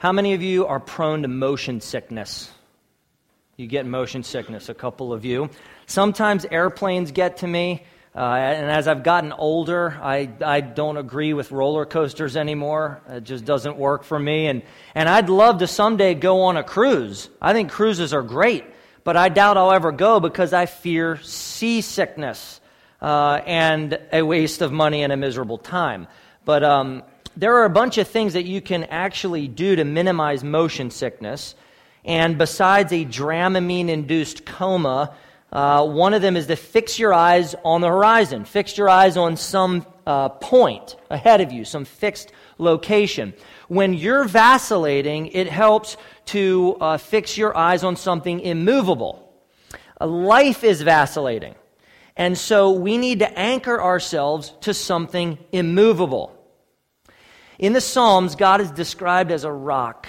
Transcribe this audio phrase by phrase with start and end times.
[0.00, 2.48] How many of you are prone to motion sickness?
[3.56, 5.50] You get motion sickness, a couple of you.
[5.86, 7.82] Sometimes airplanes get to me.
[8.14, 13.02] Uh, and as I've gotten older, I, I don't agree with roller coasters anymore.
[13.08, 14.46] It just doesn't work for me.
[14.46, 14.62] And,
[14.94, 17.28] and I'd love to someday go on a cruise.
[17.42, 18.64] I think cruises are great,
[19.02, 22.60] but I doubt I'll ever go because I fear seasickness
[23.02, 26.06] uh, and a waste of money and a miserable time.
[26.44, 27.02] But um,
[27.38, 31.54] there are a bunch of things that you can actually do to minimize motion sickness.
[32.04, 35.14] And besides a dramamine induced coma,
[35.52, 38.44] uh, one of them is to fix your eyes on the horizon.
[38.44, 43.32] Fix your eyes on some uh, point ahead of you, some fixed location.
[43.68, 45.96] When you're vacillating, it helps
[46.26, 49.32] to uh, fix your eyes on something immovable.
[50.00, 51.54] life is vacillating.
[52.16, 56.37] And so we need to anchor ourselves to something immovable.
[57.58, 60.06] In the Psalms, God is described as a rock.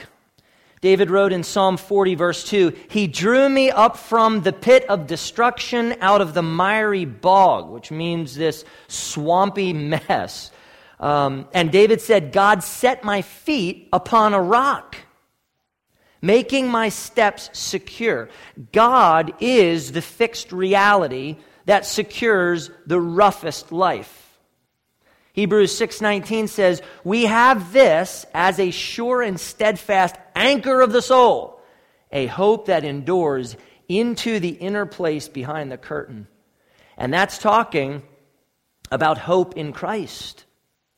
[0.82, 5.08] David wrote in Psalm 40, verse 2 He drew me up from the pit of
[5.08, 10.52] destruction out of the miry bog, which means this swampy mess.
[11.00, 14.98] Um, and David said, God set my feet upon a rock,
[16.22, 18.30] making my steps secure.
[18.72, 24.29] God is the fixed reality that secures the roughest life.
[25.34, 31.62] Hebrews 6:19 says, "We have this as a sure and steadfast anchor of the soul,
[32.12, 33.56] a hope that endures
[33.88, 36.28] into the inner place behind the curtain."
[36.98, 38.02] And that's talking
[38.92, 40.46] about hope in Christ,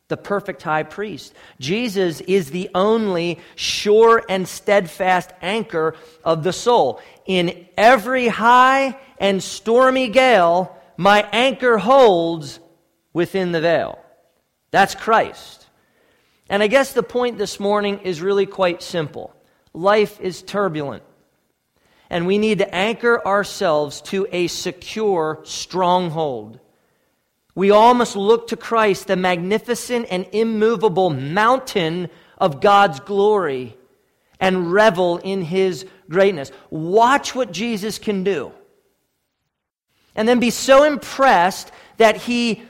[0.07, 1.33] the perfect high priest.
[1.59, 5.93] Jesus is the only sure and steadfast anchor
[6.23, 6.99] of the soul.
[7.25, 12.59] In every high and stormy gale, my anchor holds
[13.13, 13.99] within the veil.
[14.72, 15.67] That's Christ.
[16.50, 19.36] And I guess the point this morning is really quite simple
[19.73, 21.03] life is turbulent.
[22.09, 26.59] And we need to anchor ourselves to a secure stronghold.
[27.55, 33.77] We all must look to Christ, the magnificent and immovable mountain of God's glory,
[34.42, 36.52] and revel in his greatness.
[36.70, 38.52] Watch what Jesus can do.
[40.14, 42.64] And then be so impressed that he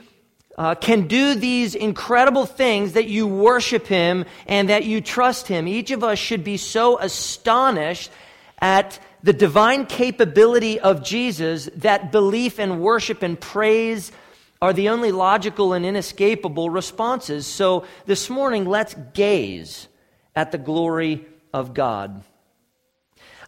[0.58, 5.66] uh, can do these incredible things that you worship Him and that you trust Him.
[5.66, 8.10] Each of us should be so astonished
[8.58, 14.12] at the divine capability of Jesus that belief and worship and praise
[14.60, 17.46] are the only logical and inescapable responses.
[17.46, 19.88] So this morning, let's gaze
[20.36, 22.22] at the glory of God.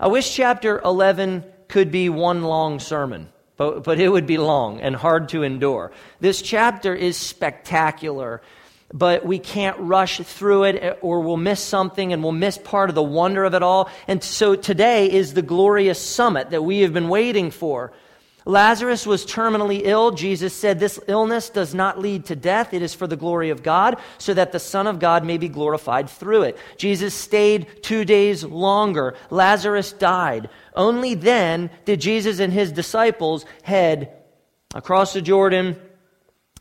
[0.01, 4.81] I wish chapter 11 could be one long sermon but, but it would be long
[4.81, 5.93] and hard to endure.
[6.21, 8.43] This chapter is spectacular,
[8.93, 12.95] but we can't rush through it or we'll miss something and we'll miss part of
[12.95, 13.91] the wonder of it all.
[14.09, 17.93] And so today is the glorious summit that we have been waiting for.
[18.47, 20.11] Lazarus was terminally ill.
[20.11, 22.75] Jesus said, This illness does not lead to death.
[22.75, 25.49] It is for the glory of God, so that the Son of God may be
[25.49, 26.59] glorified through it.
[26.77, 29.15] Jesus stayed two days longer.
[29.31, 30.51] Lazarus died.
[30.75, 34.13] Only then did Jesus and his disciples head
[34.75, 35.81] across the Jordan,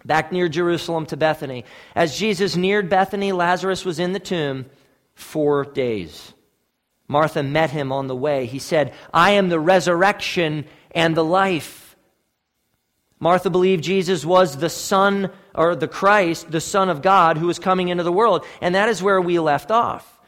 [0.06, 1.66] back near Jerusalem to Bethany.
[1.96, 4.68] As Jesus neared Bethany, Lazarus was in the tomb
[5.16, 6.34] four days.
[7.08, 8.46] Martha met him on the way.
[8.46, 11.96] He said, I am the resurrection and the life.
[13.20, 17.60] Martha believed Jesus was the Son, or the Christ, the Son of God, who was
[17.60, 18.46] coming into the world.
[18.62, 20.20] And that is where we left off.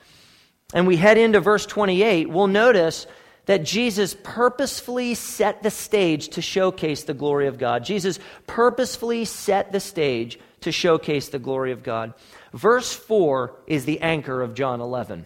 [0.74, 2.30] And we head into verse 28.
[2.30, 3.06] We'll notice
[3.46, 7.84] that Jesus purposefully set the stage to showcase the glory of God.
[7.84, 12.14] Jesus purposefully set the stage to showcase the glory of God.
[12.54, 15.26] Verse 4 is the anchor of John 11.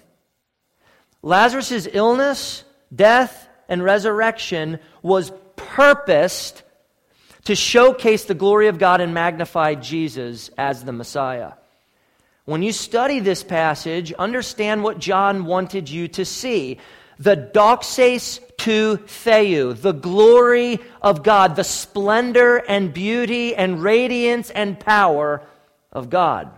[1.21, 2.63] Lazarus' illness,
[2.93, 6.63] death, and resurrection was purposed
[7.45, 11.53] to showcase the glory of God and magnify Jesus as the Messiah.
[12.45, 16.79] When you study this passage, understand what John wanted you to see.
[17.19, 24.79] The doxa tou Theou, the glory of God, the splendor and beauty and radiance and
[24.79, 25.41] power
[25.91, 26.49] of God.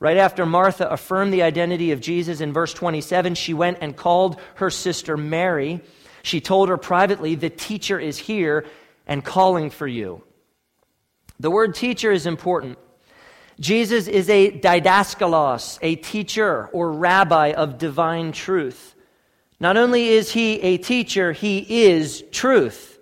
[0.00, 4.40] Right after Martha affirmed the identity of Jesus in verse 27, she went and called
[4.56, 5.80] her sister Mary
[6.28, 8.66] she told her privately, The teacher is here
[9.06, 10.22] and calling for you.
[11.40, 12.78] The word teacher is important.
[13.60, 18.94] Jesus is a didaskalos, a teacher or rabbi of divine truth.
[19.58, 22.98] Not only is he a teacher, he is truth.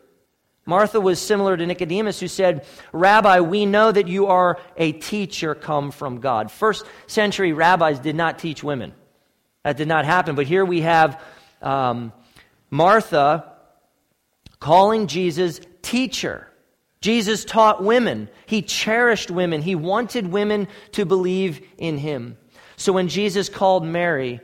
[0.65, 5.55] Martha was similar to Nicodemus, who said, Rabbi, we know that you are a teacher
[5.55, 6.51] come from God.
[6.51, 8.93] First century rabbis did not teach women.
[9.63, 10.35] That did not happen.
[10.35, 11.23] But here we have
[11.63, 12.13] um,
[12.71, 13.53] Martha
[14.61, 16.49] calling Jesus teacher.
[17.01, 18.29] Jesus taught women.
[18.47, 19.63] He cherished women.
[19.63, 22.37] He wanted women to believe in him.
[22.77, 24.41] So when Jesus called Mary,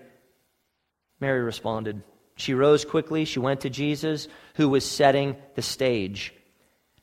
[1.21, 2.03] Mary responded.
[2.37, 3.25] She rose quickly.
[3.25, 6.35] She went to Jesus, who was setting the stage.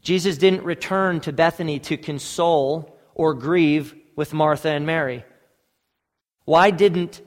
[0.02, 5.24] Jesus didn't return to Bethany to console or grieve with Martha and Mary.
[6.46, 7.22] Why didn't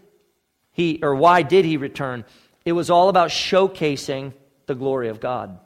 [0.72, 2.24] he, or why did he return?
[2.64, 4.32] It was all about showcasing
[4.66, 5.58] the glory of God.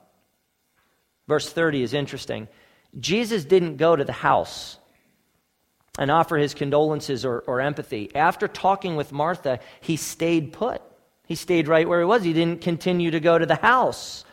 [1.27, 2.47] Verse 30 is interesting.
[2.99, 4.77] Jesus didn't go to the house
[5.97, 8.15] and offer his condolences or, or empathy.
[8.15, 10.81] After talking with Martha, he stayed put.
[11.27, 12.23] He stayed right where he was.
[12.23, 14.23] He didn't continue to go to the house.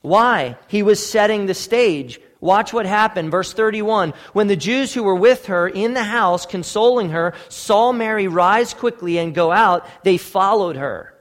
[0.00, 0.56] Why?
[0.68, 2.20] He was setting the stage.
[2.40, 3.30] Watch what happened.
[3.30, 4.14] Verse 31.
[4.32, 8.74] When the Jews who were with her in the house, consoling her, saw Mary rise
[8.74, 11.11] quickly and go out, they followed her,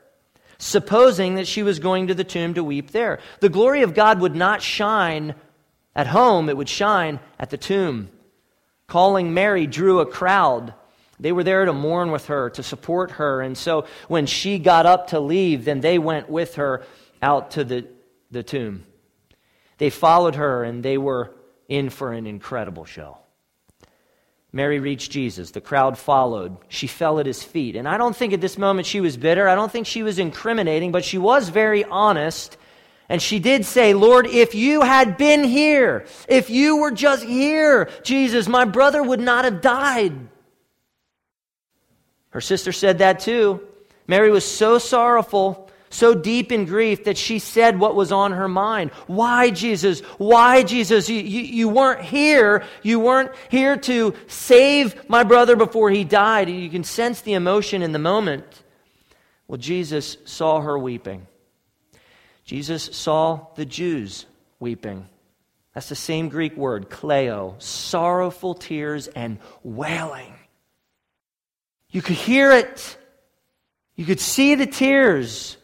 [0.62, 3.20] supposing that she was going to the tomb to weep there.
[3.40, 5.34] The glory of God would not shine
[5.96, 8.10] at home, it would shine at the tomb.
[8.88, 10.74] Calling Mary drew a crowd.
[11.20, 13.42] They were there to mourn with her, to support her.
[13.42, 16.84] And so when she got up to leave, then they went with her
[17.22, 17.88] out to the,
[18.30, 18.86] the tomb.
[19.78, 21.34] They followed her and they were
[21.68, 23.18] in for an incredible show.
[24.54, 25.52] Mary reached Jesus.
[25.52, 26.58] The crowd followed.
[26.68, 27.76] She fell at his feet.
[27.76, 29.48] And I don't think at this moment she was bitter.
[29.48, 32.58] I don't think she was incriminating, but she was very honest
[33.12, 37.90] and she did say, Lord, if you had been here, if you were just here,
[38.04, 40.14] Jesus, my brother would not have died.
[42.30, 43.68] Her sister said that too.
[44.08, 48.48] Mary was so sorrowful, so deep in grief that she said what was on her
[48.48, 48.92] mind.
[49.08, 50.00] Why, Jesus?
[50.18, 51.10] Why, Jesus?
[51.10, 52.64] You, you, you, weren't here.
[52.82, 56.50] You weren't here to save my brother before he died.
[56.50, 58.46] You can sense the emotion in the moment.
[59.48, 61.28] Well, Jesus saw her weeping.
[62.46, 64.26] Jesus saw the Jews
[64.60, 65.08] weeping.
[65.74, 70.34] That's the same Greek word, kleo, sorrowful tears and wailing.
[71.90, 72.98] You could hear it.
[73.96, 75.58] You could see the tears.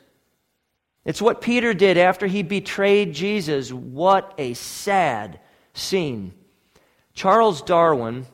[1.08, 3.74] It's what Peter did after he betrayed Jesus.
[3.74, 5.40] What a sad
[5.74, 6.34] scene.
[7.16, 8.28] Charles Darwin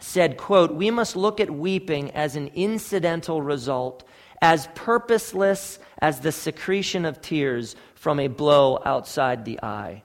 [0.00, 4.02] said, quote, "We must look at weeping as an incidental result
[4.44, 10.02] as purposeless as the secretion of tears from a blow outside the eye.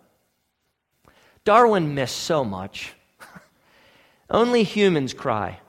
[1.43, 2.93] Darwin missed so much.
[4.29, 5.59] Only humans cry,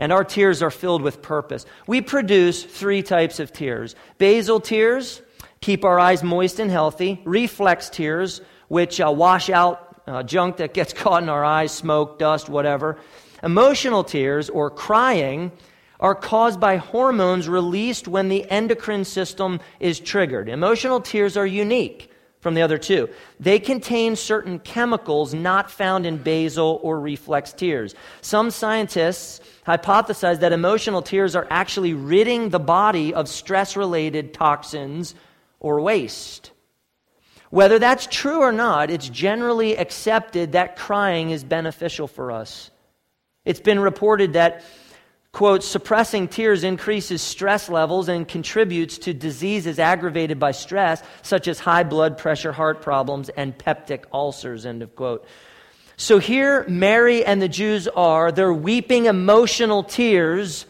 [0.00, 1.66] and our tears are filled with purpose.
[1.86, 5.20] We produce three types of tears basal tears,
[5.60, 10.72] keep our eyes moist and healthy, reflex tears, which uh, wash out uh, junk that
[10.74, 12.98] gets caught in our eyes, smoke, dust, whatever.
[13.42, 15.52] Emotional tears, or crying,
[16.00, 20.48] are caused by hormones released when the endocrine system is triggered.
[20.48, 22.09] Emotional tears are unique
[22.40, 23.08] from the other two.
[23.38, 27.94] They contain certain chemicals not found in basal or reflex tears.
[28.22, 35.14] Some scientists hypothesize that emotional tears are actually ridding the body of stress related toxins
[35.60, 36.50] or waste.
[37.50, 42.70] Whether that's true or not, it's generally accepted that crying is beneficial for us.
[43.44, 44.62] It's been reported that
[45.32, 51.60] quote, suppressing tears increases stress levels and contributes to diseases aggravated by stress, such as
[51.60, 55.26] high blood pressure, heart problems, and peptic ulcers, end of quote.
[55.96, 60.66] So here, Mary and the Jews are, they're weeping emotional tears,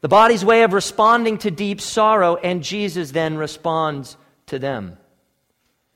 [0.00, 4.96] the body's way of responding to deep sorrow, and Jesus then responds to them.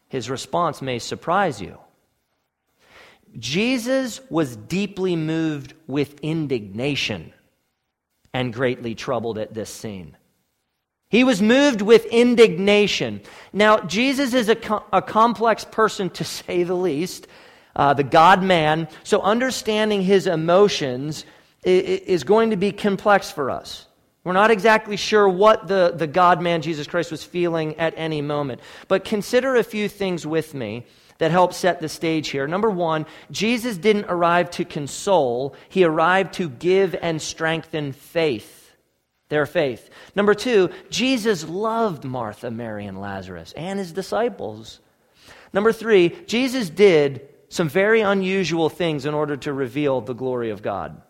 [0.08, 1.78] His response may surprise you.
[3.38, 7.32] Jesus was deeply moved with indignation
[8.32, 10.16] and greatly troubled at this scene.
[11.08, 13.20] He was moved with indignation.
[13.52, 17.26] Now, Jesus is a, co- a complex person to say the least,
[17.74, 18.88] uh, the God man.
[19.04, 21.24] So, understanding his emotions
[21.64, 23.86] is going to be complex for us.
[24.22, 28.22] We're not exactly sure what the, the God man Jesus Christ was feeling at any
[28.22, 28.60] moment.
[28.88, 30.84] But consider a few things with me
[31.18, 32.46] that help set the stage here.
[32.46, 38.74] Number one, Jesus didn't arrive to console, he arrived to give and strengthen faith,
[39.28, 39.88] their faith.
[40.14, 44.80] Number two, Jesus loved Martha, Mary, and Lazarus and his disciples.
[45.52, 50.62] Number three, Jesus did some very unusual things in order to reveal the glory of
[50.62, 51.00] God.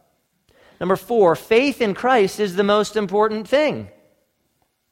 [0.78, 3.88] Number four, faith in Christ is the most important thing.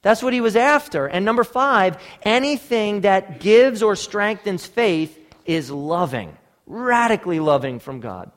[0.04, 1.06] That's what he was after.
[1.06, 8.30] And number five, anything that gives or strengthens faith is loving, radically loving from God.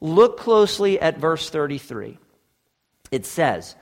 [0.00, 2.18] Look closely at verse 33.
[3.12, 3.76] It says,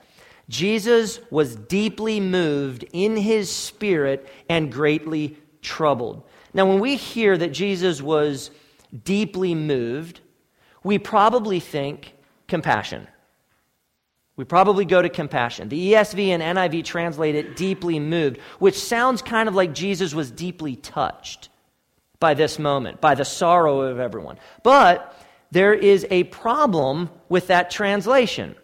[0.49, 6.21] Jesus was deeply moved in his spirit and greatly troubled.
[6.53, 8.51] Now, when we hear that Jesus was
[9.03, 10.19] deeply moved,
[10.83, 12.13] we probably think
[12.47, 13.07] compassion.
[14.39, 15.67] We probably go to compassion.
[15.67, 20.31] The ESV and NIV translate it deeply moved, which sounds kind of like Jesus was
[20.31, 21.49] deeply touched
[22.21, 24.39] by this moment, by the sorrow of everyone.
[24.63, 25.13] But
[25.51, 28.55] there is a problem with that translation.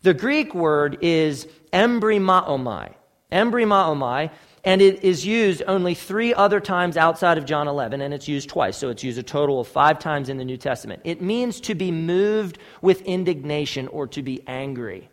[0.00, 2.94] The Greek word is embrimaomai.
[3.30, 4.30] Embrimaomai,
[4.64, 8.48] and it is used only three other times outside of John 11, and it's used
[8.48, 8.76] twice.
[8.76, 11.02] So it's used a total of five times in the New Testament.
[11.04, 15.10] It means to be moved with indignation or to be angry.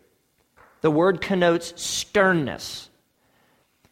[0.82, 2.88] The word connotes sternness.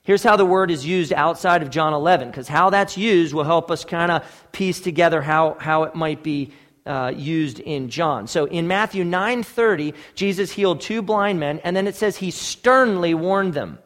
[0.02, 3.44] Here's how the word is used outside of John 11, because how that's used will
[3.44, 6.52] help us kind of piece together how, how it might be
[6.86, 8.26] uh, used in John.
[8.26, 13.12] So in Matthew 9:30, Jesus healed two blind men, and then it says he sternly
[13.12, 13.78] warned them.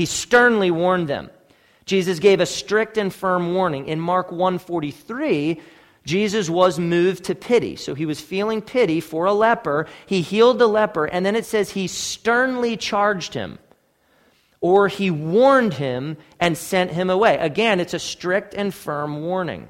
[0.00, 1.28] He sternly warned them.
[1.84, 3.86] Jesus gave a strict and firm warning.
[3.86, 5.60] In Mark 1:43,
[6.06, 7.76] Jesus was moved to pity.
[7.76, 9.86] So he was feeling pity for a leper.
[10.06, 13.58] He healed the leper, and then it says he sternly charged him
[14.62, 17.36] or he warned him and sent him away.
[17.36, 19.68] Again, it's a strict and firm warning.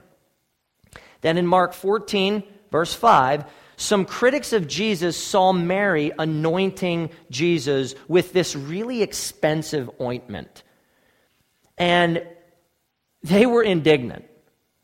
[1.23, 3.47] Then in Mark 14, verse 5,
[3.81, 10.65] some critics of Jesus saw Mary anointing Jesus with this really expensive ointment.
[11.79, 12.23] And
[13.23, 14.27] they were indignant.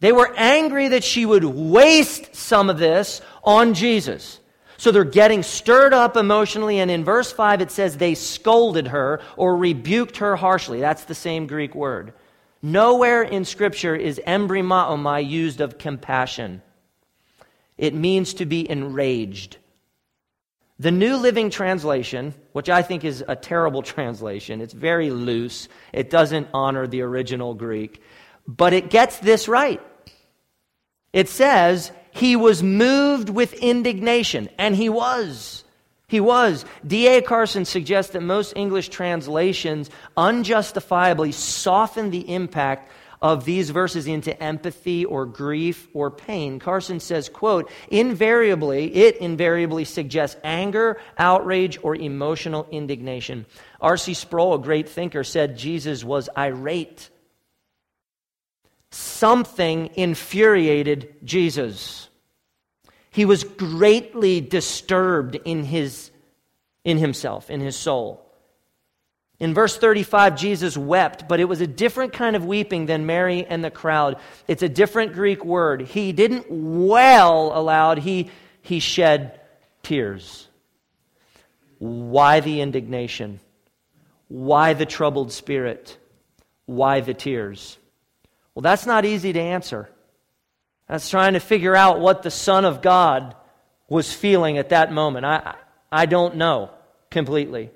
[0.01, 4.41] They were angry that she would waste some of this on Jesus.
[4.79, 9.21] So they're getting stirred up emotionally, and in verse 5 it says they scolded her
[9.37, 10.81] or rebuked her harshly.
[10.81, 12.15] That's the same Greek word.
[12.63, 16.63] Nowhere in Scripture is embrimaomai used of compassion.
[17.79, 19.59] It means to be enraged.
[20.79, 26.11] The New Living Translation, which I think is a terrible translation, it's very loose, it
[26.11, 28.03] doesn't honor the original Greek,
[28.47, 29.81] but it gets this right.
[31.13, 35.65] It says, He was moved with indignation, and He was.
[36.09, 36.65] He was.
[36.87, 37.21] D.A.
[37.21, 42.93] Carson suggests that most English translations unjustifiably soften the impact
[43.23, 46.59] of these verses into empathy or grief or pain.
[46.59, 53.47] Carson says, quote, invariably, it invariably suggests anger, outrage, or emotional indignation.
[53.81, 54.15] R.C.
[54.15, 57.11] Sproul, a great thinker, said Jesus was irate.
[58.91, 62.09] Something infuriated Jesus.
[63.11, 66.11] He was greatly disturbed in, his,
[66.85, 68.26] in himself, in his soul.
[69.39, 73.45] In verse 35, Jesus wept, but it was a different kind of weeping than Mary
[73.45, 74.17] and the crowd.
[74.49, 75.83] It's a different Greek word.
[75.83, 78.31] He didn't wail aloud, he,
[78.63, 79.39] he shed
[79.83, 80.49] tears.
[81.79, 83.41] Why the indignation?
[84.29, 85.99] Why the troubled spirit?
[86.65, 87.77] Why the tears?
[88.55, 89.91] Well, that's not easy to answer.
[90.89, 93.37] That's trying to figure out what the Son of God
[93.89, 95.27] was feeling at that moment.
[95.27, 95.57] I,
[95.93, 96.71] I don't know
[97.11, 97.71] completely.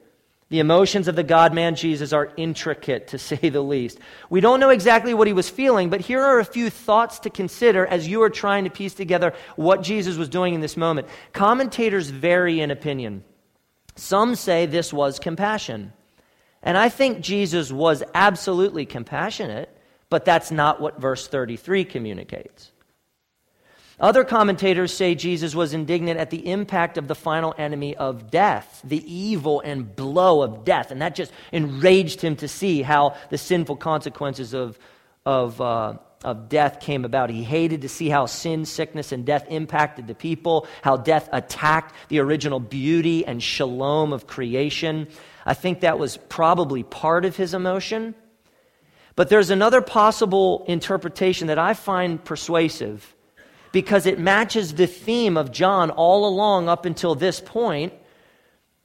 [0.50, 3.98] The emotions of the God man Jesus are intricate, to say the least.
[4.28, 7.30] We don't know exactly what he was feeling, but here are a few thoughts to
[7.30, 11.08] consider as you are trying to piece together what Jesus was doing in this moment.
[11.32, 13.24] Commentators vary in opinion.
[13.94, 15.92] Some say this was compassion.
[16.62, 19.74] And I think Jesus was absolutely compassionate,
[20.10, 22.72] but that's not what verse 33 communicates.
[24.00, 28.80] Other commentators say Jesus was indignant at the impact of the final enemy of death,
[28.82, 30.90] the evil and blow of death.
[30.90, 34.78] And that just enraged him to see how the sinful consequences of,
[35.26, 37.28] of, uh, of death came about.
[37.28, 41.94] He hated to see how sin, sickness, and death impacted the people, how death attacked
[42.08, 45.08] the original beauty and shalom of creation.
[45.44, 48.14] I think that was probably part of his emotion.
[49.14, 53.14] But there's another possible interpretation that I find persuasive
[53.72, 57.92] because it matches the theme of John all along up until this point,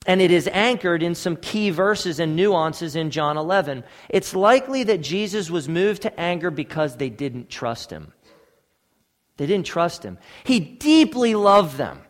[0.06, 3.84] and it is anchored in some key verses and nuances in John 11.
[4.10, 8.13] It's likely that Jesus was moved to anger because they didn't trust him.
[9.38, 10.18] They didn't trust him.
[10.44, 12.01] He deeply loved them.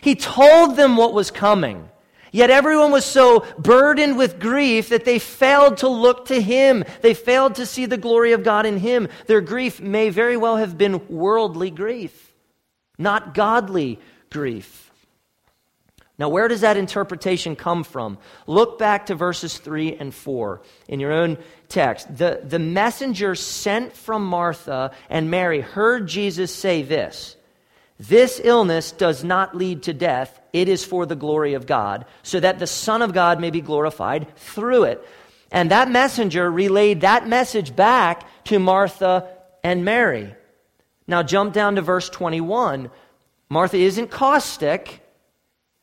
[0.00, 1.88] He told them what was coming.
[2.32, 6.82] Yet everyone was so burdened with grief that they failed to look to Him.
[7.02, 9.08] They failed to see the glory of God in Him.
[9.26, 12.32] Their grief may very well have been worldly grief,
[12.98, 14.90] not godly grief.
[16.18, 18.16] Now, where does that interpretation come from?
[18.46, 21.36] Look back to verses 3 and 4 in your own
[21.68, 22.16] text.
[22.16, 27.36] The, the messenger sent from Martha and Mary heard Jesus say this
[27.98, 32.38] This illness does not lead to death it is for the glory of God, so
[32.40, 35.06] that the Son of God may be glorified through it.
[35.50, 39.28] And that messenger relayed that message back to Martha
[39.62, 40.34] and Mary.
[41.06, 42.90] Now, jump down to verse 21.
[43.48, 45.00] Martha isn't caustic,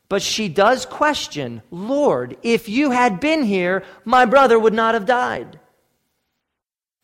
[0.08, 5.06] but she does question Lord, if you had been here, my brother would not have
[5.06, 5.58] died.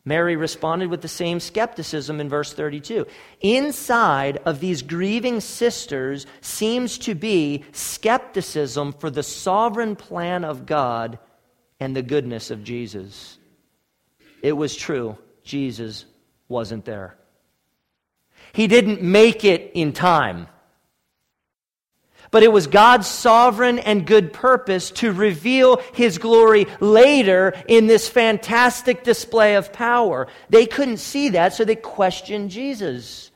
[0.07, 3.05] Mary responded with the same skepticism in verse 32.
[3.41, 11.19] Inside of these grieving sisters seems to be skepticism for the sovereign plan of God
[11.81, 13.37] and the goodness of Jesus.
[14.41, 16.05] It was true, Jesus
[16.47, 17.17] wasn't there.
[18.53, 20.47] He didn't make it in time.
[22.31, 28.09] But it was God's sovereign and good purpose to reveal His glory later in this
[28.09, 30.27] fantastic display of power.
[30.49, 33.31] They couldn't see that, so they questioned Jesus.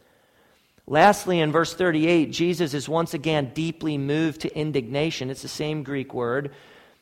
[0.87, 5.29] Lastly, in verse 38, Jesus is once again deeply moved to indignation.
[5.29, 6.51] It's the same Greek word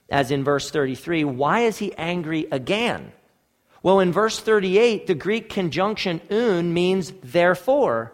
[0.10, 1.24] as in verse 33.
[1.24, 3.12] Why is he angry again?
[3.82, 8.14] Well, in verse 38, the Greek conjunction oun means therefore.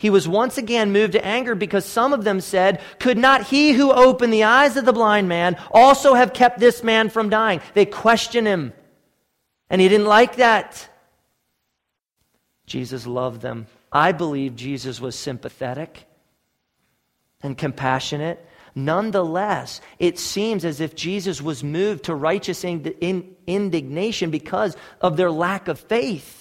[0.00, 3.72] He was once again moved to anger because some of them said, Could not he
[3.72, 7.60] who opened the eyes of the blind man also have kept this man from dying?
[7.74, 8.72] They questioned him,
[9.68, 10.88] and he didn't like that.
[12.64, 13.66] Jesus loved them.
[13.92, 16.06] I believe Jesus was sympathetic
[17.42, 18.42] and compassionate.
[18.74, 25.68] Nonetheless, it seems as if Jesus was moved to righteous indignation because of their lack
[25.68, 26.39] of faith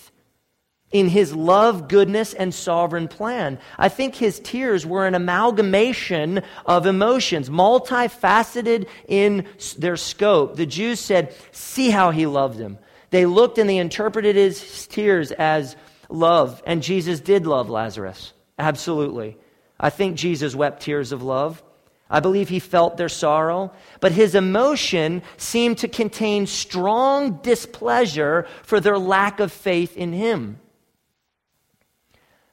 [0.91, 3.59] in his love, goodness, and sovereign plan.
[3.77, 10.55] I think his tears were an amalgamation of emotions, multifaceted in their scope.
[10.55, 12.79] The Jews said, See how he loved him.
[13.11, 15.75] They looked and they interpreted his tears as
[16.09, 18.33] love, and Jesus did love Lazarus.
[18.57, 19.37] Absolutely.
[19.79, 21.63] I think Jesus wept tears of love.
[22.09, 28.79] I believe he felt their sorrow, but his emotion seemed to contain strong displeasure for
[28.79, 30.59] their lack of faith in him.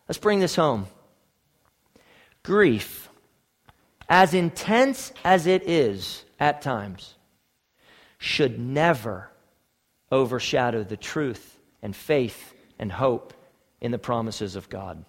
[0.09, 0.87] Let's bring this home.
[2.43, 3.09] Grief,
[4.09, 7.15] as intense as it is at times,
[8.19, 9.31] should never
[10.13, 13.35] overshadow the truth and faith and hope
[13.81, 15.05] in the promises of God.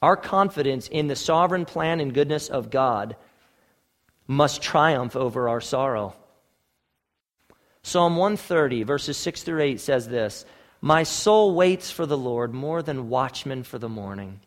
[0.00, 3.16] Our confidence in the sovereign plan and goodness of God
[4.28, 6.14] must triumph over our sorrow.
[7.82, 10.44] Psalm 130, verses 6 through 8 says this
[10.80, 14.40] My soul waits for the Lord more than watchmen for the morning.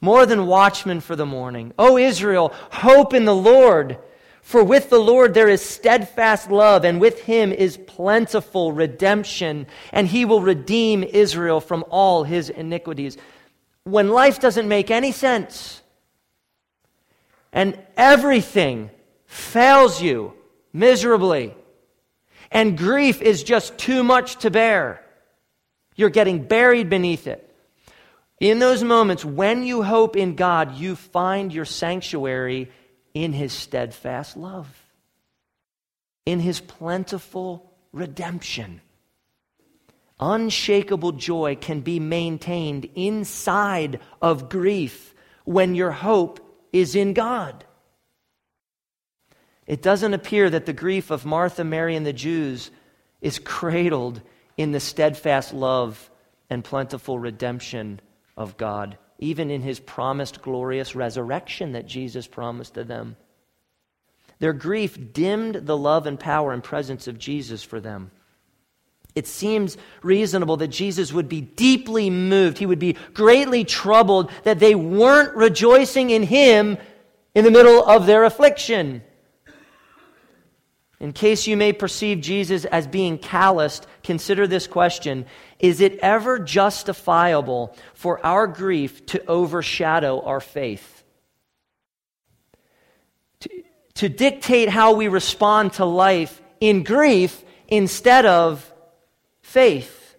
[0.00, 1.72] More than watchmen for the morning.
[1.78, 3.98] O Israel, hope in the Lord.
[4.42, 10.06] For with the Lord there is steadfast love, and with him is plentiful redemption, and
[10.06, 13.16] he will redeem Israel from all his iniquities
[13.84, 15.82] when life doesn't make any sense
[17.52, 18.90] and everything
[19.26, 20.32] fails you
[20.72, 21.54] miserably
[22.50, 25.03] and grief is just too much to bear,
[25.94, 27.50] you're getting buried beneath it.
[28.40, 32.70] In those moments, when you hope in God, you find your sanctuary
[33.14, 34.68] in His steadfast love,
[36.26, 38.80] in His plentiful redemption.
[40.18, 46.40] Unshakable joy can be maintained inside of grief when your hope
[46.72, 47.64] is in God.
[49.66, 52.70] It doesn't appear that the grief of Martha, Mary, and the Jews
[53.20, 54.20] is cradled
[54.56, 56.10] in the steadfast love
[56.50, 58.00] and plentiful redemption
[58.36, 63.16] of God, even in his promised glorious resurrection that Jesus promised to them.
[64.38, 68.10] Their grief dimmed the love and power and presence of Jesus for them.
[69.14, 72.58] It seems reasonable that Jesus would be deeply moved.
[72.58, 76.78] He would be greatly troubled that they weren't rejoicing in him
[77.34, 79.02] in the middle of their affliction.
[81.00, 85.26] In case you may perceive Jesus as being calloused, consider this question
[85.58, 91.04] Is it ever justifiable for our grief to overshadow our faith?
[93.40, 93.50] To,
[93.94, 98.72] to dictate how we respond to life in grief instead of
[99.42, 100.16] faith.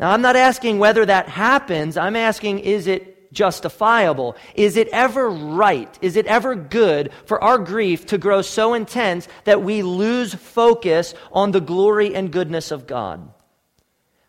[0.00, 1.96] Now, I'm not asking whether that happens.
[1.96, 4.36] I'm asking, is it justifiable?
[4.54, 5.98] Is it ever right?
[6.00, 11.14] Is it ever good for our grief to grow so intense that we lose focus
[11.32, 13.28] on the glory and goodness of God?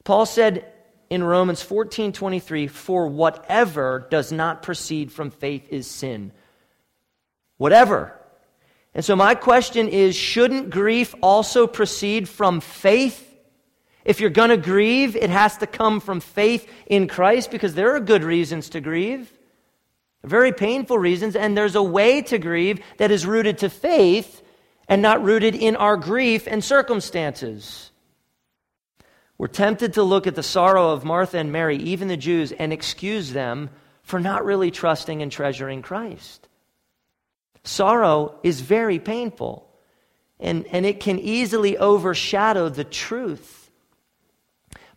[0.04, 0.72] Paul said
[1.10, 6.32] in Romans 14 23, For whatever does not proceed from faith is sin.
[7.58, 8.16] Whatever.
[8.94, 13.29] And so, my question is shouldn't grief also proceed from faith?
[14.06, 17.96] If you're going to grieve, it has to come from faith in Christ because there
[17.96, 19.32] are good reasons to grieve.
[20.24, 24.42] Very painful reasons, and there's a way to grieve that is rooted to faith
[24.88, 27.92] and not rooted in our grief and circumstances.
[29.38, 32.74] We're tempted to look at the sorrow of Martha and Mary, even the Jews, and
[32.74, 33.70] excuse them
[34.04, 36.48] for not really trusting and treasuring Christ.
[37.64, 39.70] Sorrow is very painful,
[40.40, 43.59] and, and it can easily overshadow the truth.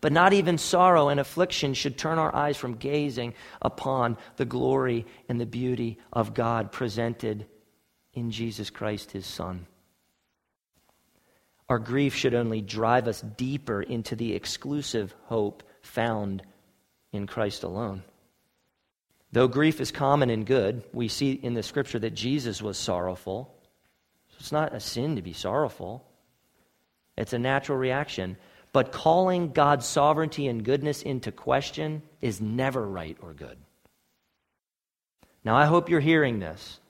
[0.02, 5.06] But not even sorrow and affliction should turn our eyes from gazing upon the glory
[5.28, 7.46] and the beauty of God presented
[8.12, 9.66] in Jesus Christ, his Son.
[11.68, 16.42] Our grief should only drive us deeper into the exclusive hope found
[17.12, 18.02] in Christ alone.
[19.30, 23.54] Though grief is common and good, we see in the scripture that Jesus was sorrowful.
[24.40, 26.04] It's not a sin to be sorrowful,
[27.16, 28.36] it's a natural reaction.
[28.72, 33.58] But calling God's sovereignty and goodness into question is never right or good.
[35.44, 36.80] Now, I hope you're hearing this.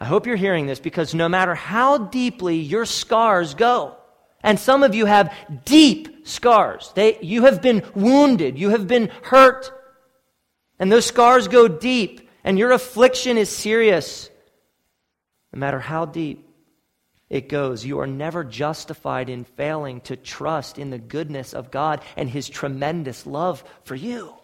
[0.00, 3.96] I hope you're hearing this because no matter how deeply your scars go,
[4.42, 9.10] and some of you have deep scars, they, you have been wounded, you have been
[9.22, 9.72] hurt,
[10.78, 14.30] and those scars go deep, and your affliction is serious.
[15.52, 16.47] No matter how deep
[17.30, 22.02] it goes, you are never justified in failing to trust in the goodness of God
[22.16, 24.34] and His tremendous love for you.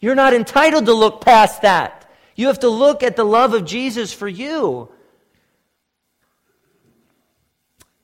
[0.00, 2.10] You're not entitled to look past that.
[2.36, 4.88] You have to look at the love of Jesus for you.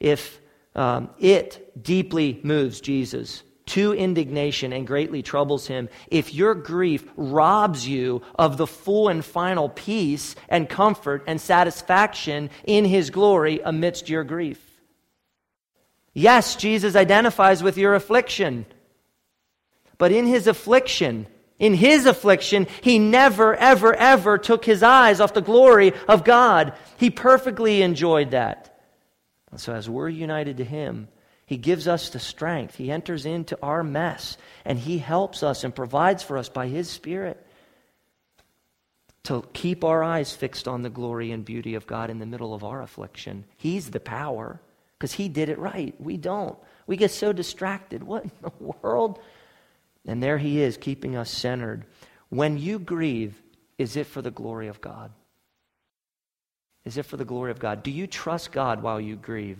[0.01, 0.41] If
[0.75, 7.87] um, it deeply moves Jesus to indignation and greatly troubles him, if your grief robs
[7.87, 14.09] you of the full and final peace and comfort and satisfaction in his glory amidst
[14.09, 14.61] your grief.
[16.13, 18.67] Yes, Jesus identifies with your affliction,
[19.99, 21.27] but in his affliction,
[21.59, 26.75] in his affliction, he never, ever, ever took his eyes off the glory of God.
[26.99, 28.79] He perfectly enjoyed that.
[29.51, 31.09] And so, as we're united to him,
[31.47, 32.77] he gives us the strength.
[32.77, 36.89] He enters into our mess, and he helps us and provides for us by his
[36.89, 37.45] Spirit
[39.25, 42.55] to keep our eyes fixed on the glory and beauty of God in the middle
[42.55, 43.45] of our affliction.
[43.57, 44.61] He's the power
[44.99, 45.95] because he did it right.
[45.99, 46.59] We don't.
[46.87, 48.03] We get so distracted.
[48.03, 48.53] What in the
[48.83, 49.19] world?
[50.07, 51.85] And there he is, keeping us centered.
[52.29, 53.41] When you grieve,
[53.79, 55.11] is it for the glory of God?
[56.85, 57.83] Is it for the glory of God?
[57.83, 59.59] Do you trust God while you grieve?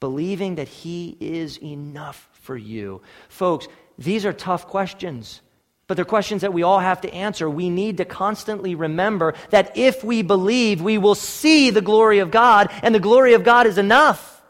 [0.00, 3.02] Believing that he is enough for you.
[3.28, 5.42] Folks, these are tough questions,
[5.86, 7.48] but they're questions that we all have to answer.
[7.50, 12.30] We need to constantly remember that if we believe, we will see the glory of
[12.30, 14.42] God, and the glory of God is enough.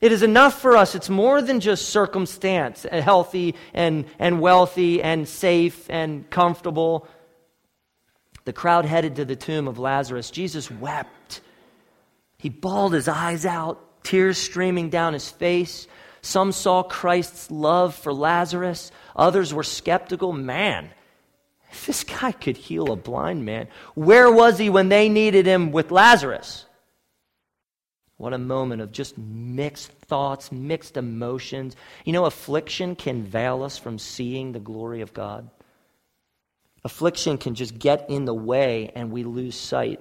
[0.00, 0.94] It is enough for us.
[0.96, 7.06] It's more than just circumstance, uh, healthy and, and wealthy and safe and comfortable.
[8.44, 10.32] The crowd headed to the tomb of Lazarus.
[10.32, 11.40] Jesus wept.
[12.38, 15.86] He bawled his eyes out, tears streaming down his face.
[16.20, 18.92] Some saw Christ's love for Lazarus.
[19.16, 20.32] Others were skeptical.
[20.32, 20.90] Man,
[21.70, 25.72] if this guy could heal a blind man, where was he when they needed him
[25.72, 26.66] with Lazarus?
[28.18, 31.74] What a moment of just mixed thoughts, mixed emotions.
[32.04, 35.50] You know, affliction can veil us from seeing the glory of God.
[36.84, 40.00] Affliction can just get in the way and we lose sight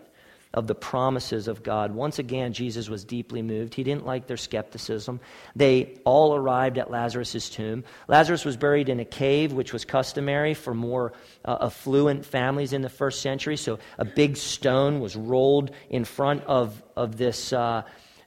[0.54, 1.92] of the promises of God.
[1.92, 3.74] Once again, Jesus was deeply moved.
[3.74, 5.20] He didn't like their skepticism.
[5.56, 7.84] They all arrived at Lazarus' tomb.
[8.08, 11.14] Lazarus was buried in a cave, which was customary for more
[11.46, 13.56] uh, affluent families in the first century.
[13.56, 17.54] So a big stone was rolled in front of, of this.
[17.54, 17.84] Uh,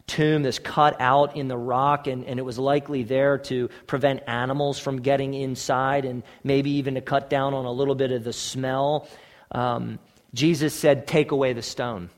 [0.06, 4.22] tomb that's cut out in the rock, and, and it was likely there to prevent
[4.26, 8.22] animals from getting inside and maybe even to cut down on a little bit of
[8.22, 9.08] the smell.
[9.50, 9.98] Um,
[10.34, 12.10] Jesus said, Take away the stone.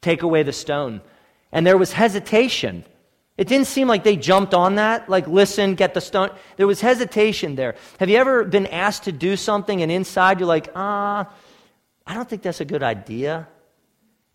[0.00, 1.00] Take away the stone.
[1.52, 2.84] And there was hesitation.
[3.36, 6.30] It didn't seem like they jumped on that, like, listen, get the stone.
[6.56, 7.76] There was hesitation there.
[7.98, 11.28] Have you ever been asked to do something and inside you're like, ah,
[12.06, 13.48] I don't think that's a good idea?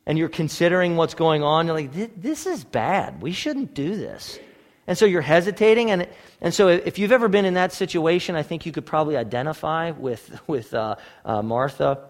[0.09, 3.21] and you're considering what's going on, you're like, this is bad.
[3.21, 4.39] We shouldn't do this.
[4.87, 5.91] And so you're hesitating.
[5.91, 6.07] And,
[6.41, 9.91] and so if you've ever been in that situation, I think you could probably identify
[9.91, 12.08] with, with uh, uh, Martha,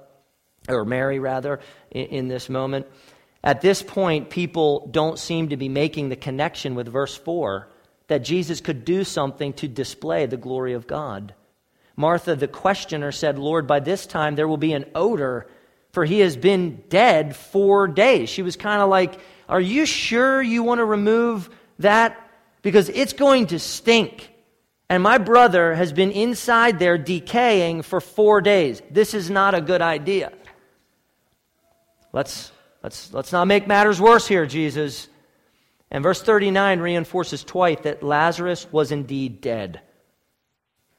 [0.69, 1.59] or Mary rather,
[1.91, 2.87] in, in this moment.
[3.43, 7.67] At this point, people don't seem to be making the connection with verse 4
[8.07, 11.33] that Jesus could do something to display the glory of God.
[11.95, 15.47] Martha, the questioner, said, Lord, by this time there will be an odor
[15.91, 18.29] for he has been dead four days.
[18.29, 22.29] She was kind of like, Are you sure you want to remove that?
[22.61, 24.29] Because it's going to stink.
[24.89, 28.81] And my brother has been inside there decaying for four days.
[28.89, 30.31] This is not a good idea.
[32.11, 32.51] Let's,
[32.83, 35.07] let's, let's not make matters worse here, Jesus.
[35.91, 39.81] And verse 39 reinforces twice that Lazarus was indeed dead.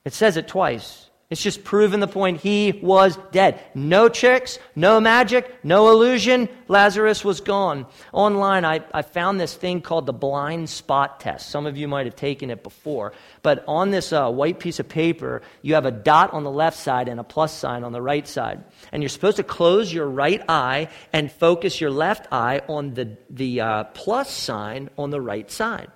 [0.04, 1.09] It says it twice.
[1.30, 2.40] It's just proving the point.
[2.40, 3.60] He was dead.
[3.72, 6.48] No tricks, no magic, no illusion.
[6.66, 7.86] Lazarus was gone.
[8.12, 11.48] Online, I, I found this thing called the blind spot test.
[11.48, 13.12] Some of you might have taken it before.
[13.42, 16.76] But on this uh, white piece of paper, you have a dot on the left
[16.76, 18.64] side and a plus sign on the right side.
[18.90, 23.16] And you're supposed to close your right eye and focus your left eye on the,
[23.30, 25.92] the uh, plus sign on the right side.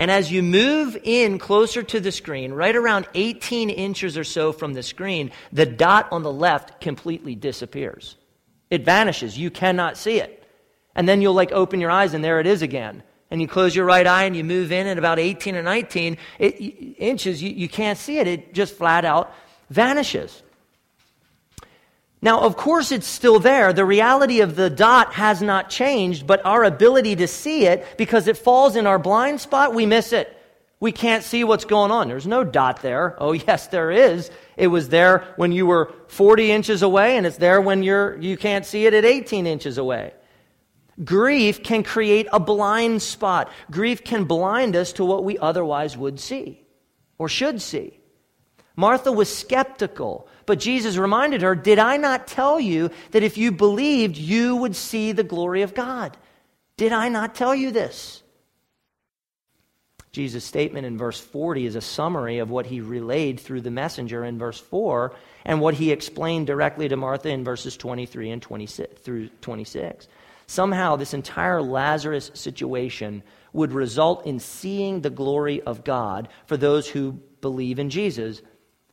[0.00, 4.50] And as you move in closer to the screen, right around 18 inches or so
[4.50, 8.16] from the screen, the dot on the left completely disappears.
[8.70, 9.36] It vanishes.
[9.36, 10.42] You cannot see it.
[10.94, 13.02] And then you'll like open your eyes and there it is again.
[13.30, 16.16] And you close your right eye and you move in at about 18 or 19
[16.38, 16.46] it,
[16.96, 18.26] inches, you, you can't see it.
[18.26, 19.34] It just flat out
[19.68, 20.42] vanishes.
[22.22, 23.72] Now, of course, it's still there.
[23.72, 28.28] The reality of the dot has not changed, but our ability to see it, because
[28.28, 30.36] it falls in our blind spot, we miss it.
[30.80, 32.08] We can't see what's going on.
[32.08, 33.16] There's no dot there.
[33.18, 34.30] Oh, yes, there is.
[34.56, 38.36] It was there when you were 40 inches away, and it's there when you're, you
[38.36, 40.12] can't see it at 18 inches away.
[41.02, 43.50] Grief can create a blind spot.
[43.70, 46.62] Grief can blind us to what we otherwise would see
[47.16, 47.98] or should see.
[48.76, 50.28] Martha was skeptical.
[50.50, 54.74] But Jesus reminded her, Did I not tell you that if you believed, you would
[54.74, 56.16] see the glory of God?
[56.76, 58.20] Did I not tell you this?
[60.10, 64.24] Jesus' statement in verse 40 is a summary of what he relayed through the messenger
[64.24, 69.00] in verse 4 and what he explained directly to Martha in verses 23 and 26
[69.02, 70.08] through 26.
[70.48, 76.88] Somehow, this entire Lazarus situation would result in seeing the glory of God for those
[76.88, 78.42] who believe in Jesus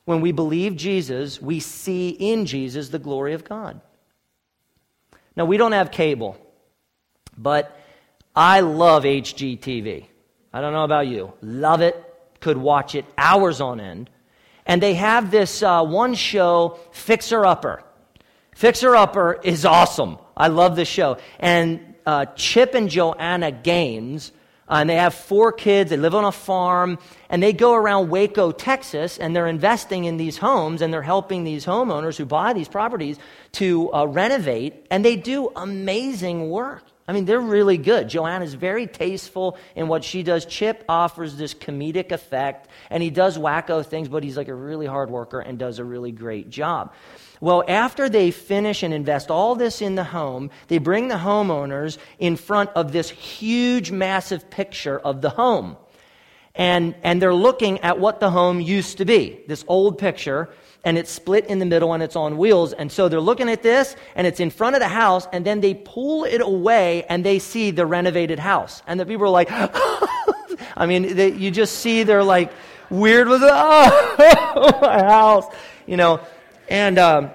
[0.07, 3.81] when we believe Jesus, we see in Jesus the glory of God.
[5.35, 6.37] Now, we don't have cable,
[7.37, 7.77] but
[8.33, 10.05] I love HGTV.
[10.53, 11.33] I don't know about you.
[11.41, 12.01] Love it.
[12.39, 14.09] Could watch it hours on end.
[14.65, 17.83] And they have this uh, one show, Fixer Upper.
[18.55, 20.19] Fixer Upper is awesome.
[20.37, 21.17] I love this show.
[21.37, 24.31] And uh, Chip and Joanna Gaines
[24.69, 25.89] uh, and they have four kids.
[25.89, 26.99] They live on a farm.
[27.29, 31.43] And they go around Waco, Texas, and they're investing in these homes and they're helping
[31.43, 33.17] these homeowners who buy these properties
[33.53, 34.85] to uh, renovate.
[34.91, 36.83] And they do amazing work.
[37.09, 38.09] I mean, they're really good.
[38.09, 40.45] Joanne is very tasteful in what she does.
[40.45, 44.87] Chip offers this comedic effect, and he does wacko things, but he's like a really
[44.87, 46.91] hard worker and does a really great job.
[47.39, 51.97] Well, after they finish and invest all this in the home, they bring the homeowners
[52.19, 55.77] in front of this huge, massive picture of the home.
[56.55, 60.49] And, and they're looking at what the home used to be, this old picture,
[60.83, 62.73] and it's split in the middle and it's on wheels.
[62.73, 65.61] And so they're looking at this, and it's in front of the house, and then
[65.61, 68.81] they pull it away and they see the renovated house.
[68.87, 69.49] And the people are like,
[70.75, 72.51] I mean, they, you just see they're like
[72.89, 75.45] weird with, oh, my house,
[75.85, 76.21] you know.
[76.67, 77.31] And um,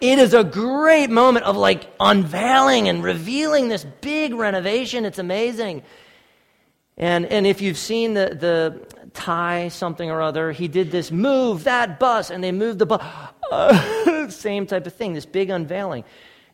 [0.00, 5.04] it is a great moment of like unveiling and revealing this big renovation.
[5.04, 5.82] It's amazing.
[6.96, 11.64] And, and if you've seen the, the Ty something or other, he did this move
[11.64, 13.02] that bus, and they moved the bus.
[13.52, 16.02] Uh, same type of thing, this big unveiling.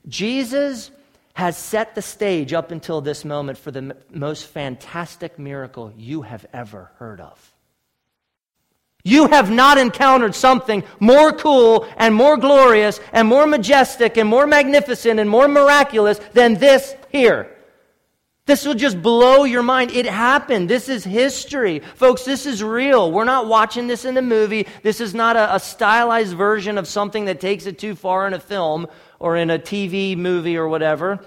[0.08, 0.90] Jesus
[1.34, 6.22] has set the stage up until this moment for the m- most fantastic miracle you
[6.22, 7.54] have ever heard of.
[9.02, 14.46] You have not encountered something more cool and more glorious and more majestic and more
[14.46, 17.56] magnificent and more miraculous than this here.
[18.46, 19.92] This will just blow your mind.
[19.92, 20.68] It happened.
[20.68, 21.80] This is history.
[21.94, 23.12] Folks, this is real.
[23.12, 24.66] We're not watching this in a movie.
[24.82, 28.34] This is not a, a stylized version of something that takes it too far in
[28.34, 31.20] a film or in a TV movie or whatever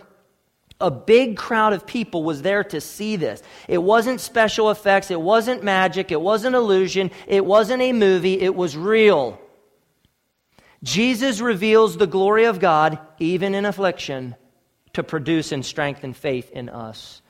[0.84, 3.42] a big crowd of people was there to see this.
[3.70, 8.54] It wasn't special effects, it wasn't magic, it wasn't illusion, it wasn't a movie, it
[8.54, 9.40] was real.
[10.84, 14.36] Jesus reveals the glory of God, even in affliction,
[14.92, 17.22] to produce and strengthen faith in us.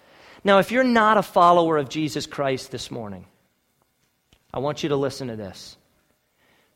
[0.44, 3.26] Now, if you're not a follower of Jesus Christ this morning,
[4.52, 5.78] I want you to listen to this.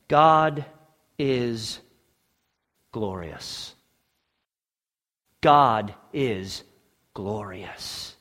[0.08, 0.64] God
[1.18, 1.80] is
[2.92, 3.74] glorious.
[5.42, 6.64] God is
[7.18, 8.16] glorious.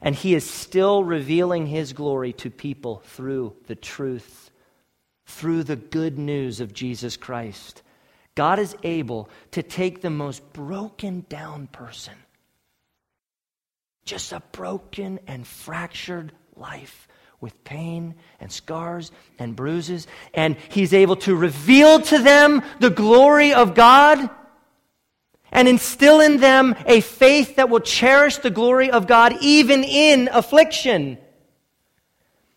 [0.00, 4.52] And he is still revealing his glory to people through the truth,
[5.26, 7.82] through the good news of Jesus Christ.
[8.36, 12.14] God is able to take the most broken down person,
[14.04, 17.08] just a broken and fractured life
[17.40, 19.10] with pain and scars
[19.40, 24.30] and bruises, and he's able to reveal to them the glory of God
[25.54, 30.28] and instill in them a faith that will cherish the glory of God even in
[30.32, 31.16] affliction.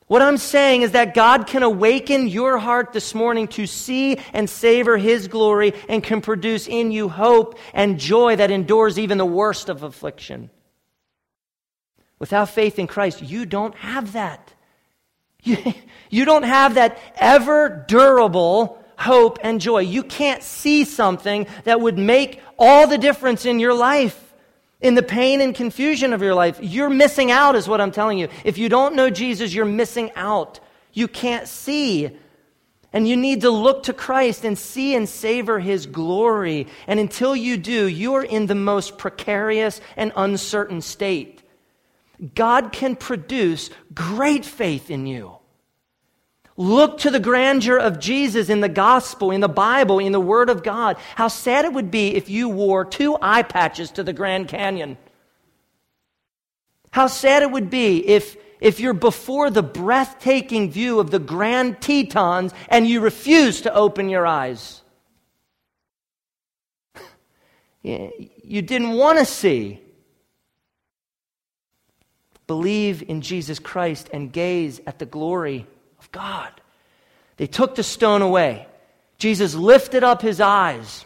[0.07, 4.49] What I'm saying is that God can awaken your heart this morning to see and
[4.49, 9.25] savor His glory and can produce in you hope and joy that endures even the
[9.25, 10.49] worst of affliction.
[12.19, 14.53] Without faith in Christ, you don't have that.
[15.43, 15.57] You,
[16.09, 19.79] you don't have that ever durable hope and joy.
[19.79, 24.33] You can't see something that would make all the difference in your life,
[24.81, 26.59] in the pain and confusion of your life.
[26.61, 28.27] You're missing out, is what I'm telling you.
[28.43, 30.59] If you don't know Jesus, you're missing out.
[30.93, 32.11] You can't see.
[32.93, 36.67] And you need to look to Christ and see and savor his glory.
[36.87, 41.43] And until you do, you are in the most precarious and uncertain state.
[42.33, 45.36] God can produce great faith in you.
[46.59, 50.49] Look to the grandeur of Jesus in the gospel, in the Bible, in the Word
[50.49, 50.97] of God.
[51.13, 54.97] How sad it would be if you wore two eye patches to the Grand Canyon.
[56.89, 61.79] How sad it would be if, if you're before the breathtaking view of the Grand
[61.79, 64.81] Tetons and you refuse to open your eyes.
[67.83, 69.79] You didn't want to see.
[72.47, 75.67] Believe in Jesus Christ and gaze at the glory
[76.11, 76.51] God.
[77.37, 78.67] They took the stone away.
[79.17, 81.05] Jesus lifted up his eyes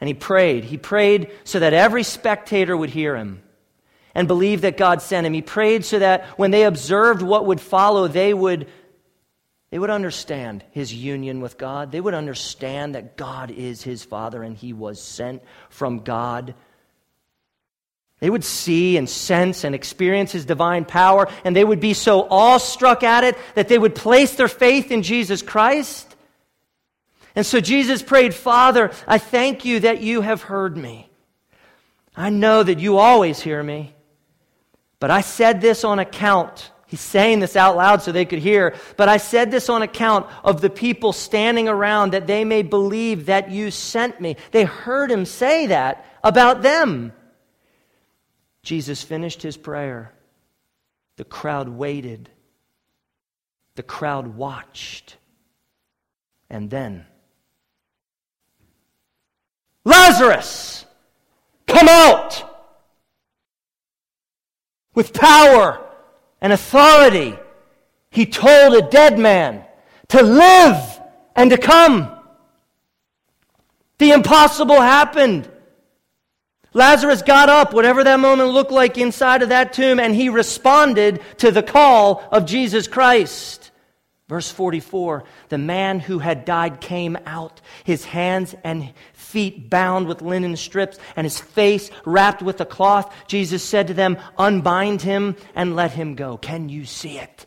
[0.00, 0.64] and he prayed.
[0.64, 3.42] He prayed so that every spectator would hear him
[4.14, 5.32] and believe that God sent him.
[5.32, 8.68] He prayed so that when they observed what would follow, they would,
[9.70, 11.92] they would understand his union with God.
[11.92, 16.54] They would understand that God is his Father and he was sent from God
[18.18, 22.26] they would see and sense and experience his divine power, and they would be so
[22.30, 26.16] awestruck at it that they would place their faith in Jesus Christ.
[27.34, 31.10] And so Jesus prayed, Father, I thank you that you have heard me.
[32.16, 33.94] I know that you always hear me,
[34.98, 36.70] but I said this on account.
[36.86, 40.26] He's saying this out loud so they could hear, but I said this on account
[40.42, 44.36] of the people standing around that they may believe that you sent me.
[44.52, 47.12] They heard him say that about them.
[48.66, 50.12] Jesus finished his prayer.
[51.18, 52.28] The crowd waited.
[53.76, 55.16] The crowd watched.
[56.50, 57.06] And then,
[59.84, 60.84] Lazarus,
[61.68, 62.42] come out!
[64.94, 65.86] With power
[66.40, 67.38] and authority,
[68.10, 69.64] he told a dead man
[70.08, 71.00] to live
[71.36, 72.10] and to come.
[73.98, 75.48] The impossible happened.
[76.76, 81.22] Lazarus got up, whatever that moment looked like inside of that tomb, and he responded
[81.38, 83.70] to the call of Jesus Christ.
[84.28, 90.20] Verse 44 The man who had died came out, his hands and feet bound with
[90.20, 93.10] linen strips, and his face wrapped with a cloth.
[93.26, 96.36] Jesus said to them, Unbind him and let him go.
[96.36, 97.46] Can you see it?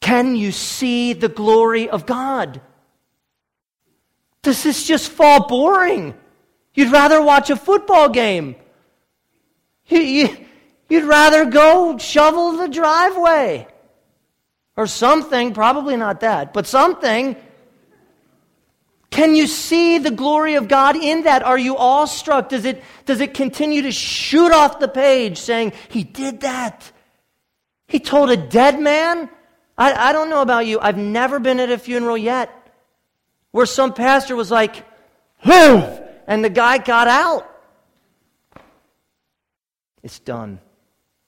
[0.00, 2.60] Can you see the glory of God?
[4.42, 6.14] Does this just fall boring?
[6.76, 8.54] You'd rather watch a football game.
[9.86, 10.46] You, you,
[10.90, 13.66] you'd rather go shovel the driveway
[14.76, 17.34] or something, probably not that, but something.
[19.10, 21.42] Can you see the glory of God in that?
[21.42, 22.50] Are you awestruck?
[22.50, 26.92] Does it, does it continue to shoot off the page saying, He did that?
[27.86, 29.30] He told a dead man?
[29.78, 30.78] I, I don't know about you.
[30.78, 32.50] I've never been at a funeral yet
[33.52, 34.84] where some pastor was like,
[35.42, 36.05] Live!
[36.26, 37.50] And the guy got out.
[40.02, 40.60] It's done.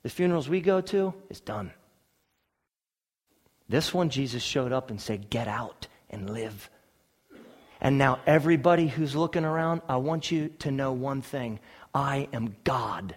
[0.02, 1.72] The funerals we go to, it's done.
[3.68, 6.70] This one, Jesus showed up and said, Get out and live.
[7.80, 11.60] And now, everybody who's looking around, I want you to know one thing
[11.94, 13.14] I am God.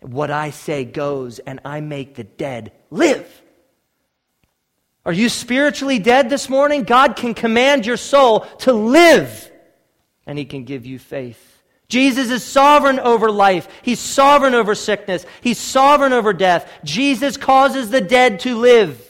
[0.00, 3.42] What I say goes, and I make the dead live.
[5.06, 6.84] Are you spiritually dead this morning?
[6.84, 9.50] God can command your soul to live
[10.26, 11.62] and he can give you faith.
[11.88, 13.68] Jesus is sovereign over life.
[13.82, 15.26] He's sovereign over sickness.
[15.40, 16.70] He's sovereign over death.
[16.82, 19.00] Jesus causes the dead to live.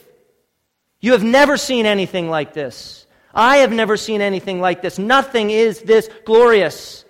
[0.99, 3.07] You have never seen anything like this.
[3.33, 4.97] I have never seen anything like this.
[4.97, 7.05] Nothing is this glorious.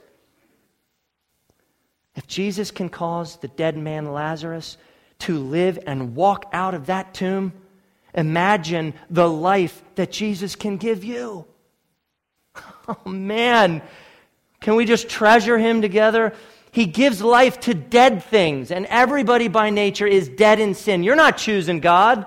[2.15, 4.77] If Jesus can cause the dead man Lazarus
[5.19, 7.53] to live and walk out of that tomb,
[8.13, 11.45] imagine the life that Jesus can give you.
[12.87, 13.81] Oh, man.
[14.61, 16.33] Can we just treasure him together?
[16.75, 21.03] He gives life to dead things, and everybody by nature is dead in sin.
[21.03, 22.25] You're not choosing God.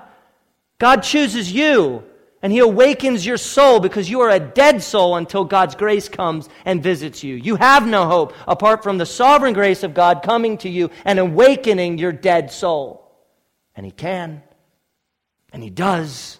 [0.79, 2.03] God chooses you,
[2.41, 6.49] and He awakens your soul because you are a dead soul until God's grace comes
[6.65, 7.35] and visits you.
[7.35, 11.19] You have no hope apart from the sovereign grace of God coming to you and
[11.19, 13.07] awakening your dead soul.
[13.77, 14.43] And He can,
[15.53, 16.39] and He does.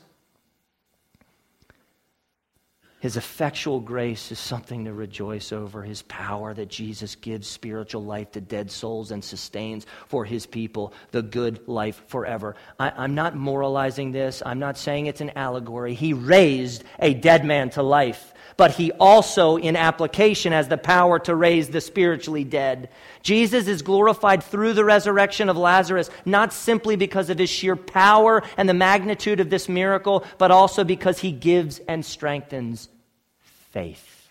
[3.01, 5.83] His effectual grace is something to rejoice over.
[5.83, 10.93] His power that Jesus gives spiritual life to dead souls and sustains for his people
[11.13, 12.57] the good life forever.
[12.79, 14.43] I, am not moralizing this.
[14.45, 15.95] I'm not saying it's an allegory.
[15.95, 21.21] He raised a dead man to life, but he also, in application, has the power
[21.21, 22.89] to raise the spiritually dead.
[23.23, 28.43] Jesus is glorified through the resurrection of Lazarus, not simply because of his sheer power
[28.57, 32.89] and the magnitude of this miracle, but also because he gives and strengthens
[33.71, 34.29] faith.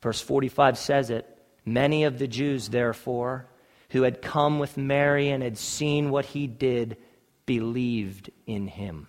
[0.00, 1.26] Verse 45 says it
[1.66, 3.46] Many of the Jews, therefore,
[3.90, 6.96] who had come with Mary and had seen what he did,
[7.44, 9.06] believed in him.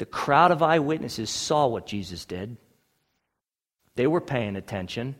[0.00, 2.56] The crowd of eyewitnesses saw what Jesus did.
[3.96, 5.14] They were paying attention.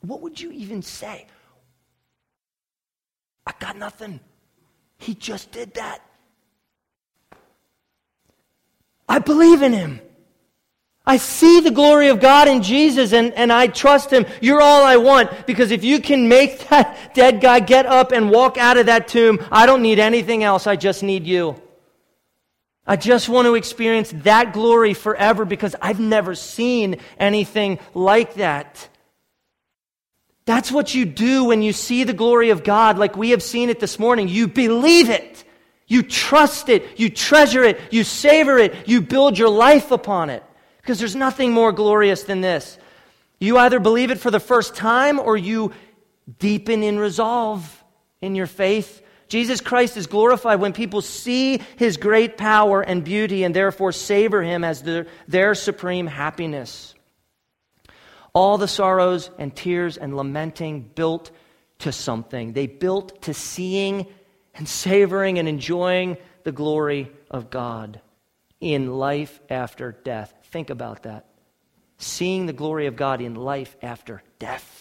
[0.00, 1.26] What would you even say?
[3.46, 4.18] I got nothing.
[4.96, 6.00] He just did that.
[9.06, 10.00] I believe in him.
[11.06, 14.24] I see the glory of God in Jesus and, and I trust him.
[14.40, 18.30] You're all I want because if you can make that dead guy get up and
[18.30, 20.66] walk out of that tomb, I don't need anything else.
[20.66, 21.60] I just need you.
[22.88, 28.88] I just want to experience that glory forever because I've never seen anything like that.
[30.46, 33.68] That's what you do when you see the glory of God, like we have seen
[33.68, 34.28] it this morning.
[34.28, 35.44] You believe it.
[35.86, 36.98] You trust it.
[36.98, 37.78] You treasure it.
[37.90, 38.88] You savor it.
[38.88, 40.42] You build your life upon it.
[40.78, 42.78] Because there's nothing more glorious than this.
[43.38, 45.72] You either believe it for the first time or you
[46.38, 47.84] deepen in resolve
[48.22, 49.02] in your faith.
[49.28, 54.42] Jesus Christ is glorified when people see his great power and beauty and therefore savor
[54.42, 56.94] him as their, their supreme happiness
[58.38, 61.32] all the sorrows and tears and lamenting built
[61.80, 62.52] to something.
[62.52, 64.06] They built to seeing
[64.54, 68.00] and savoring and enjoying the glory of God
[68.60, 70.32] in life after death.
[70.52, 71.26] Think about that.
[71.98, 74.77] Seeing the glory of God in life after death.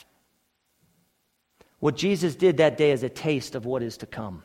[1.87, 4.43] What Jesus did that day is a taste of what is to come.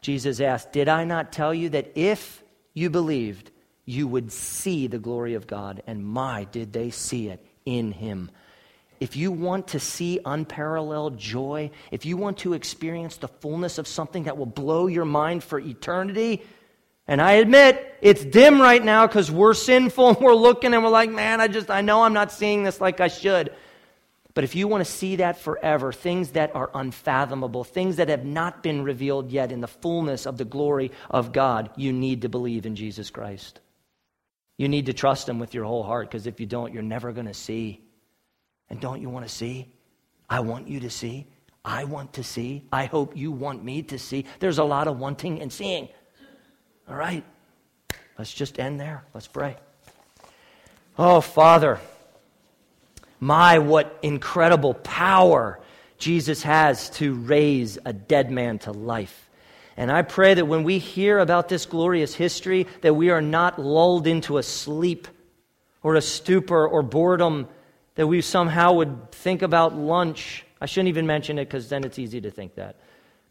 [0.00, 2.42] Jesus asked, Did I not tell you that if
[2.74, 3.52] you believed,
[3.84, 5.80] you would see the glory of God?
[5.86, 8.32] And my, did they see it in Him.
[8.98, 13.86] If you want to see unparalleled joy, if you want to experience the fullness of
[13.86, 16.42] something that will blow your mind for eternity,
[17.06, 20.90] and I admit it's dim right now because we're sinful and we're looking and we're
[20.90, 23.54] like, man, I just, I know I'm not seeing this like I should.
[24.38, 28.24] But if you want to see that forever, things that are unfathomable, things that have
[28.24, 32.28] not been revealed yet in the fullness of the glory of God, you need to
[32.28, 33.58] believe in Jesus Christ.
[34.56, 37.10] You need to trust Him with your whole heart because if you don't, you're never
[37.10, 37.82] going to see.
[38.70, 39.72] And don't you want to see?
[40.30, 41.26] I want you to see.
[41.64, 42.62] I want to see.
[42.72, 44.24] I hope you want me to see.
[44.38, 45.88] There's a lot of wanting and seeing.
[46.88, 47.24] All right.
[48.16, 49.02] Let's just end there.
[49.14, 49.56] Let's pray.
[50.96, 51.80] Oh, Father,
[53.20, 55.60] my, what incredible power
[55.98, 59.28] Jesus has to raise a dead man to life.
[59.76, 63.60] And I pray that when we hear about this glorious history, that we are not
[63.60, 65.06] lulled into a sleep
[65.82, 67.48] or a stupor or boredom,
[67.94, 70.44] that we somehow would think about lunch.
[70.60, 72.76] I shouldn't even mention it because then it's easy to think that.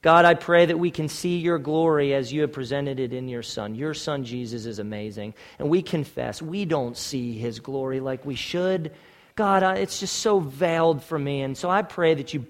[0.01, 3.27] God, I pray that we can see your glory as you have presented it in
[3.27, 3.75] your Son.
[3.75, 5.33] Your Son, Jesus, is amazing.
[5.59, 8.93] And we confess we don't see his glory like we should.
[9.37, 11.43] God, it's just so veiled for me.
[11.43, 12.45] And so I pray that you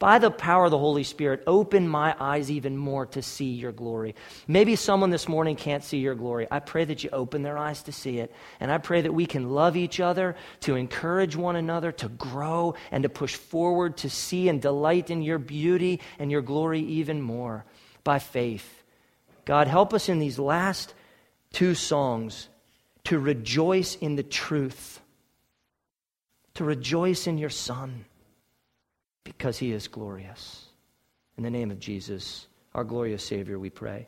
[0.00, 3.72] by the power of the Holy Spirit, open my eyes even more to see your
[3.72, 4.14] glory.
[4.46, 6.48] Maybe someone this morning can't see your glory.
[6.50, 8.34] I pray that you open their eyes to see it.
[8.60, 12.74] And I pray that we can love each other, to encourage one another, to grow,
[12.90, 17.22] and to push forward, to see and delight in your beauty and your glory even
[17.22, 17.64] more
[18.02, 18.82] by faith.
[19.44, 20.92] God, help us in these last
[21.52, 22.48] two songs
[23.04, 25.00] to rejoice in the truth,
[26.54, 28.04] to rejoice in your Son
[29.24, 30.66] because he is glorious.
[31.36, 34.06] In the name of Jesus, our glorious Savior, we pray.